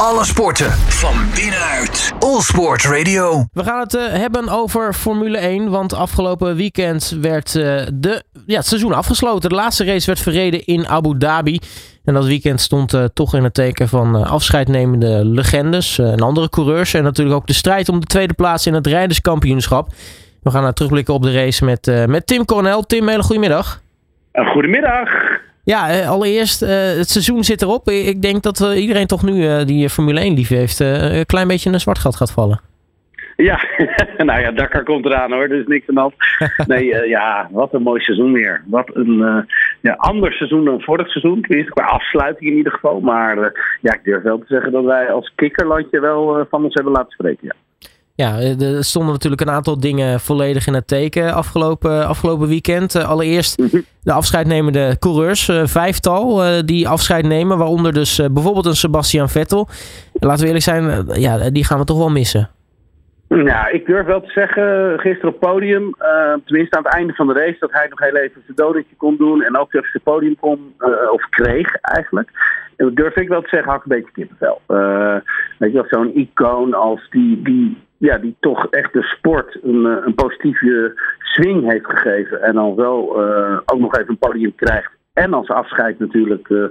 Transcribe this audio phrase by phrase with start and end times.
[0.00, 2.12] Alle sporten van binnenuit.
[2.18, 3.44] All Sport Radio.
[3.52, 5.70] We gaan het uh, hebben over Formule 1.
[5.70, 7.62] Want afgelopen weekend werd uh,
[7.94, 9.48] de, ja, het seizoen afgesloten.
[9.48, 11.58] De laatste race werd verreden in Abu Dhabi.
[12.04, 16.94] En dat weekend stond uh, toch in het teken van afscheidnemende legendes en andere coureurs.
[16.94, 19.88] En natuurlijk ook de strijd om de tweede plaats in het rijderskampioenschap.
[20.42, 22.82] We gaan terugblikken op de race met, met Tim Cornel.
[22.82, 23.80] Tim, hele goedemiddag.
[24.32, 25.08] Goedemiddag.
[25.72, 27.88] Ja, uh, allereerst, uh, het seizoen zit erop.
[27.88, 31.68] Ik denk dat uh, iedereen toch nu die Formule 1 lief heeft, een klein beetje
[31.68, 32.60] in een zwart gat gaat vallen.
[33.36, 33.60] Ja,
[34.28, 36.14] nou ja, Dakar komt eraan hoor, dus niks aan af.
[36.66, 38.62] Nee, ja, wat een mooi seizoen weer.
[38.66, 39.46] Wat een
[39.80, 43.00] ja, ander seizoen dan vorig seizoen, tenminste qua afsluiting in ieder geval.
[43.00, 46.92] Maar ja, ik durf wel te zeggen dat wij als kikkerlandje wel van ons hebben
[46.92, 47.65] laten spreken, ja.
[48.16, 52.94] Ja, er stonden natuurlijk een aantal dingen volledig in het teken afgelopen, afgelopen weekend.
[52.94, 53.80] Uh, allereerst mhm.
[54.02, 57.58] de afscheidnemende coureurs, uh, vijftal die afscheid nemen.
[57.58, 59.68] Waaronder dus bijvoorbeeld een Sebastian Vettel.
[60.12, 62.50] Laten we eerlijk zijn, ja, die gaan we toch wel missen.
[63.28, 65.94] Ja, ik durf wel te zeggen, gisteren op podium,
[66.44, 69.16] tenminste aan het einde van de race, dat hij nog heel even zijn dodetje kon
[69.16, 70.74] doen en ook even zijn podium kon,
[71.10, 72.30] of kreeg eigenlijk.
[72.76, 74.60] En durf ik wel te zeggen, had ik een beetje kippenvel.
[75.58, 79.86] weet je wel, zo'n icoon als die, die ja, die toch echt de sport een,
[79.86, 82.42] eh, een positieve swing heeft gegeven.
[82.42, 84.90] En dan wel uh, ook nog even een podium krijgt.
[85.12, 86.68] En als afscheid natuurlijk uh,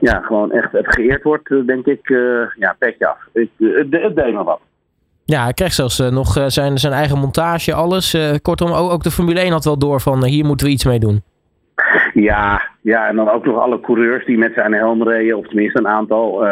[0.00, 3.18] ja, gewoon echt geëerd wordt, denk ik, uh, ja, petje af.
[3.32, 3.48] Het,
[3.90, 4.60] het deed me wat.
[5.26, 8.16] Ja, hij krijgt zelfs nog zijn, zijn eigen montage, alles.
[8.42, 11.22] kortom, ook, de Formule 1 had wel door van hier moeten we iets mee doen.
[12.14, 15.78] Ja, ja, en dan ook nog alle coureurs die met zijn helm reden, of tenminste
[15.78, 16.44] een aantal,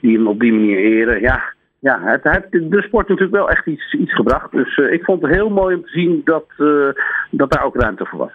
[0.00, 1.20] die hem op die manier eren.
[1.20, 1.42] Ja,
[1.78, 4.50] ja, het heeft de sport natuurlijk wel echt iets, iets gebracht.
[4.50, 6.44] Dus ik vond het heel mooi om te zien dat,
[7.30, 8.32] dat daar ook ruimte voor was.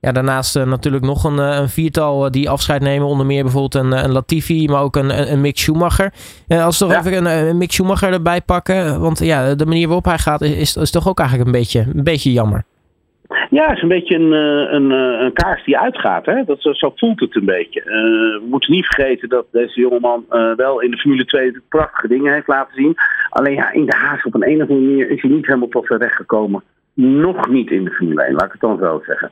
[0.00, 3.06] Ja, daarnaast uh, natuurlijk nog een, een, viertal die afscheid nemen.
[3.06, 6.12] Onder meer bijvoorbeeld een, een Latifi, maar ook een, een Mick Schumacher.
[6.48, 9.00] als we toch even een, een Mick Schumacher erbij pakken.
[9.00, 12.04] Want ja, de manier waarop hij gaat is, is toch ook eigenlijk een beetje, een
[12.04, 12.64] beetje jammer.
[13.50, 16.26] Ja, het is een beetje een, eh, een, eh, een kaars die uitgaat.
[16.26, 16.44] Hè?
[16.44, 17.82] Dat, zo voelt het een beetje.
[17.84, 20.24] We moeten niet vergeten dat deze jongeman
[20.56, 22.94] wel in de Formule 2 prachtige dingen heeft laten zien.
[23.28, 25.68] Alleen ja, in de haast op een, een of andere manier is hij niet helemaal
[25.68, 26.62] tot zijn recht gekomen.
[27.00, 29.28] Nog niet in de Formule 1, laat ik het dan zo zeggen.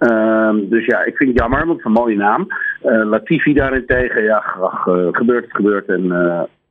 [0.00, 2.46] Uh, dus ja, ik vind het jammer, want het is een mooie naam.
[2.82, 4.82] Latifi daarentegen, ja, ach,
[5.12, 5.88] gebeurt het, gebeurt.
[5.88, 6.12] En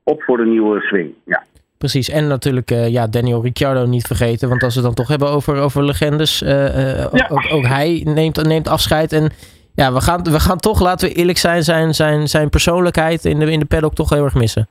[0.04, 1.44] op voor de nieuwe swing, ja.
[1.78, 4.50] Precies, en natuurlijk uh, ja, Daniel Ricciardo niet vergeten.
[4.50, 8.02] Want als we het dan toch hebben over, over legendes, uh, uh, ook, ook, hij
[8.06, 9.14] neemt, neemt afscheid.
[9.14, 9.32] En
[9.76, 13.40] ja, we gaan, we gaan toch, laten we eerlijk zijn, zijn, zijn, zijn persoonlijkheid in
[13.40, 14.68] de, in de paddock toch heel erg missen.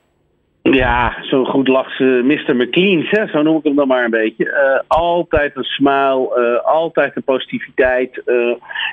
[0.71, 2.55] Ja, zo goed lacht ze Mr.
[2.55, 3.27] McLean, hè?
[3.27, 4.83] zo noem ik hem dan maar een beetje.
[4.87, 8.21] altijd een smile, altijd een positiviteit.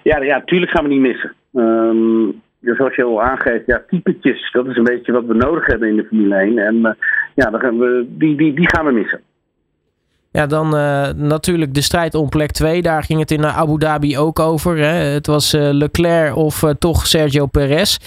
[0.03, 1.33] ja, ja, tuurlijk gaan we niet missen.
[1.53, 5.89] Um, zoals je al aangeeft, ja, typetjes, dat is een beetje wat we nodig hebben
[5.89, 6.59] in de Formule 1.
[6.59, 6.97] En
[7.35, 9.21] ja, we, die, die, die gaan we missen.
[10.31, 10.69] Ja, dan
[11.17, 12.83] natuurlijk de strijd om plek 2.
[12.83, 14.77] Daar ging het in Abu Dhabi ook over.
[14.77, 14.93] Hè.
[14.93, 17.99] Het was Leclerc of toch Sergio Perez.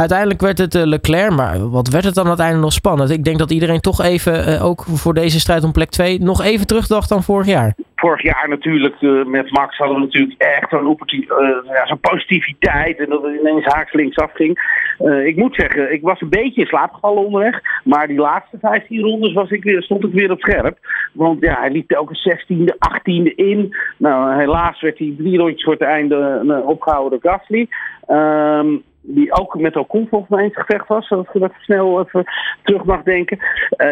[0.00, 3.10] Uiteindelijk werd het Leclerc, maar wat werd het dan uiteindelijk nog spannend?
[3.10, 6.66] Ik denk dat iedereen toch even, ook voor deze strijd om plek 2, nog even
[6.66, 10.98] terugdacht dan vorig jaar vorig jaar natuurlijk uh, met Max hadden we natuurlijk echt zo'n
[11.10, 11.20] uh,
[11.64, 12.98] ja, zo positiviteit.
[12.98, 14.58] En dat het ineens haaks linksaf ging.
[14.98, 17.60] Uh, ik moet zeggen, ik was een beetje in slaap gevallen onderweg.
[17.84, 20.78] Maar die laatste 15 rondes was ik weer, stond ik weer op scherp.
[21.12, 23.76] Want ja, hij liep een 16e, 18e in.
[23.96, 27.68] Nou, helaas werd hij drie rondjes voor het einde opgehouden door Gasly.
[28.08, 31.10] Um, die ook met Ocon volgens eens gevecht was.
[31.10, 32.24] Als ik dat snel even
[32.62, 33.38] terug mag denken.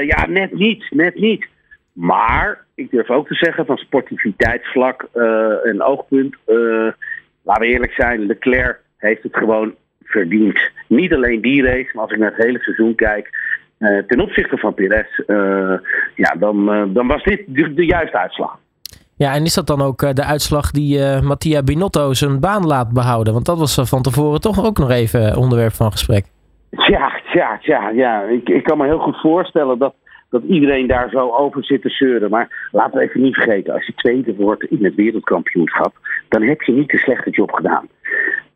[0.07, 1.47] ja, net niet, net niet.
[1.93, 6.89] Maar ik durf ook te zeggen, van sportiviteitsvlak uh, en oogpunt, uh,
[7.43, 9.75] laten we eerlijk zijn, Leclerc heeft het gewoon
[10.05, 10.71] verdiend.
[10.87, 13.31] Niet alleen die race, maar als ik naar het hele seizoen kijk,
[13.78, 15.09] uh, ten opzichte van Perez,
[16.15, 18.59] ja, dan, dan was dit de, de, juiste uitslag.
[19.16, 23.33] Ja, en is dat dan ook de uitslag die Mattia Binotto zijn baan laat behouden?
[23.33, 26.25] Want dat was van tevoren toch ook nog even onderwerp van gesprek.
[26.71, 28.22] Ja, ja, ja, ja.
[28.22, 29.95] Ik, ik kan me heel goed voorstellen dat
[30.30, 32.30] dat iedereen daar zo over zit te zeuren.
[32.30, 35.95] Maar laten we even niet vergeten, als je tweede wordt in het wereldkampioenschap,
[36.28, 37.89] dan heb je niet de slechte job gedaan.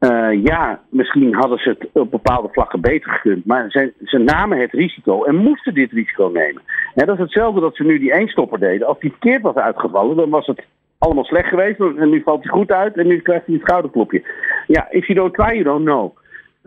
[0.00, 4.60] Uh, ja, misschien hadden ze het op bepaalde vlakken beter gekund, maar ze, ze namen
[4.60, 6.62] het risico en moesten dit risico nemen.
[6.94, 8.86] En dat is hetzelfde dat ze nu die eenstopper deden.
[8.86, 10.64] Als die verkeerd was uitgevallen, dan was het
[10.98, 11.80] allemaal slecht geweest.
[11.80, 14.22] En nu valt hij goed uit en nu krijgt hij een schouderklopje.
[14.66, 16.16] Ja, if you don't try, you don't know.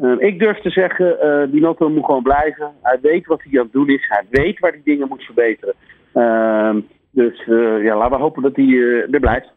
[0.02, 2.72] Uh, ik durf te zeggen, uh, die Notto moet gewoon blijven.
[2.82, 4.06] Hij weet wat hij aan het doen is.
[4.08, 5.74] Hij weet waar hij dingen moet verbeteren.
[6.14, 8.68] Uh, dus uh, ja, laten we hopen dat hij
[9.12, 9.54] er blijft.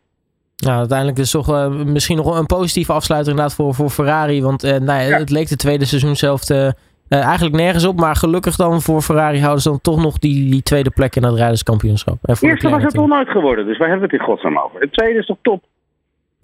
[0.57, 4.43] Nou, uiteindelijk is toch misschien nog een positieve afsluiting inderdaad voor, voor Ferrari.
[4.43, 6.75] Want nou ja, het leek de tweede seizoen zelf te,
[7.09, 10.63] eigenlijk nergens op, maar gelukkig dan voor Ferrari houden ze dan toch nog die, die
[10.63, 12.17] tweede plek in het rijderskampioenschap.
[12.41, 14.81] Eerste was het toch nooit geworden, dus waar hebben we het in godsnaam over?
[14.81, 15.65] Het tweede is toch top?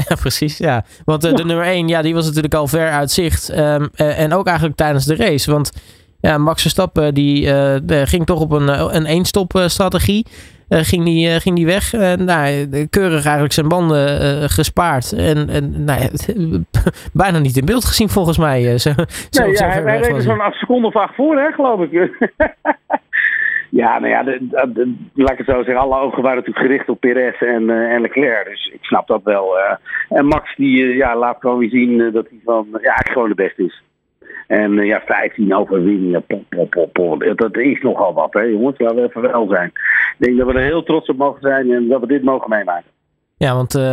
[0.09, 0.59] Ja, precies.
[0.59, 0.85] Ja.
[1.05, 3.49] Want de nummer 1, ja, die was natuurlijk al ver uit zicht.
[3.49, 5.51] Ehm, en ook eigenlijk tijdens de race.
[5.51, 5.73] Want
[6.21, 7.53] ja, Max Verstappen die,
[8.06, 10.27] ging toch op een, een één-stop strategie.
[10.69, 11.93] Ging, die, ging die weg.
[12.17, 15.12] Nou, keurig eigenlijk zijn banden gespaard.
[15.12, 16.01] En, en nou,
[17.12, 18.79] bijna niet in beeld gezien volgens mij.
[18.79, 18.91] zo,
[19.31, 21.93] nee, ja, hij, reed zo'n acht seconden of acht voor, hè, geloof ik.
[23.75, 24.25] ja, nou ja,
[25.15, 25.76] laat ik het zo zeggen.
[25.76, 28.49] Alle ogen waren natuurlijk gericht op Perez en, en Leclerc.
[28.49, 29.59] Dus ik snap dat wel.
[30.09, 33.35] en Max die ja, laat gewoon weer zien dat hij van, ja, eigenlijk gewoon de
[33.35, 33.82] beste is.
[34.47, 37.32] En ja, 15 overwinningen, pop, pop, pop, pop.
[37.37, 38.79] Dat is nogal wat, hè jongens.
[38.79, 39.67] Laten we even wel zijn.
[39.67, 42.50] Ik denk dat we er heel trots op mogen zijn en dat we dit mogen
[42.50, 42.91] meemaken.
[43.44, 43.93] Ja, want uh,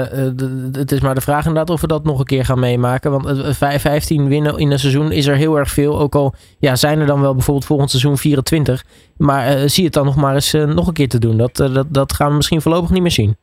[0.71, 3.11] het is maar de vraag inderdaad of we dat nog een keer gaan meemaken.
[3.11, 5.99] Want uh, 15 winnen in een seizoen is er heel erg veel.
[5.99, 8.83] Ook al ja, zijn er dan wel bijvoorbeeld volgend seizoen 24.
[9.17, 11.37] Maar zie het dan nog maar eens nog een keer te doen.
[11.37, 13.35] Dat, dat, dat gaan we misschien voorlopig niet meer zien.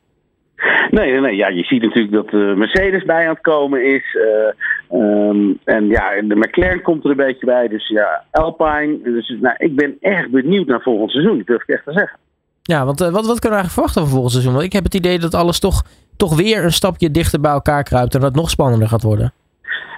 [0.89, 1.35] Nee, nee, nee.
[1.35, 4.17] Ja, je ziet natuurlijk dat uh, Mercedes bij aan het komen is.
[4.91, 7.67] Uh, um, en ja, de McLaren komt er een beetje bij.
[7.67, 8.99] Dus ja, Alpine.
[9.03, 11.41] Dus nou, ik ben erg benieuwd naar volgend seizoen.
[11.45, 12.19] Durf ik echt te zeggen.
[12.73, 14.53] Ja, want uh, wat, wat kunnen we eigenlijk verwachten van volgend seizoen?
[14.53, 15.83] Want ik heb het idee dat alles toch,
[16.17, 18.13] toch weer een stapje dichter bij elkaar kruipt.
[18.13, 19.33] En dat het nog spannender gaat worden.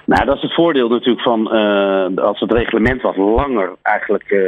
[0.06, 4.40] Nou, dat is het voordeel natuurlijk van uh, als het reglement wat langer eigenlijk uh,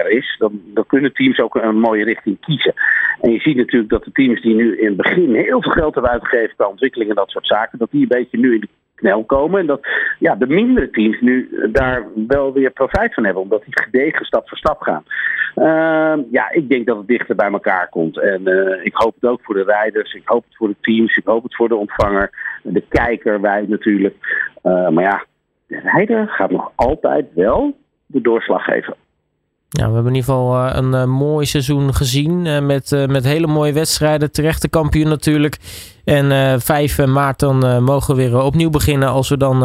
[0.00, 2.74] er is, dan, dan, kunnen teams ook een mooie richting kiezen.
[3.20, 5.94] En je ziet natuurlijk dat de teams die nu in het begin heel veel geld
[5.94, 8.68] hebben uitgegeven qua ontwikkeling en dat soort zaken, dat die een beetje nu in de
[9.00, 9.60] knel komen.
[9.60, 9.80] En dat
[10.18, 14.48] ja, de mindere teams nu daar wel weer profijt van hebben, omdat die gedegen stap
[14.48, 15.04] voor stap gaan.
[15.56, 18.18] Uh, ja, ik denk dat het dichter bij elkaar komt.
[18.18, 21.16] En uh, ik hoop het ook voor de rijders, ik hoop het voor de teams,
[21.16, 22.30] ik hoop het voor de ontvanger,
[22.62, 24.14] de kijker, wij natuurlijk.
[24.62, 25.24] Uh, maar ja,
[25.66, 27.76] de rijder gaat nog altijd wel
[28.06, 28.94] de doorslag geven.
[29.72, 32.44] Ja, we hebben in ieder geval uh, een uh, mooi seizoen gezien.
[32.44, 34.32] Uh, met, met hele mooie wedstrijden.
[34.32, 35.56] Terechte kampioen natuurlijk.
[36.04, 39.08] En 5 maart dan mogen we weer opnieuw beginnen.
[39.08, 39.56] Als we dan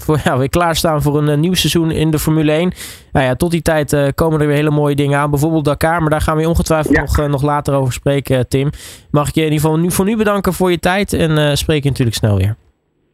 [0.00, 2.72] voor, ja, weer klaarstaan voor een nieuw seizoen in de Formule 1.
[3.12, 5.30] Nou ja, tot die tijd komen er weer hele mooie dingen aan.
[5.30, 6.00] Bijvoorbeeld Dakar.
[6.00, 7.00] Maar daar gaan we ongetwijfeld ja.
[7.00, 8.70] nog, nog later over spreken, Tim.
[9.10, 11.12] Mag ik je in ieder geval nu, voor nu bedanken voor je tijd.
[11.12, 12.56] En spreek je natuurlijk snel weer.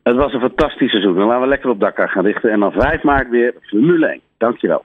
[0.03, 1.15] Het was een fantastisch seizoen.
[1.15, 2.50] Dan laten we lekker op Dakar gaan richten.
[2.50, 4.21] En dan 5 maart weer Formule 1.
[4.38, 4.85] Dankjewel.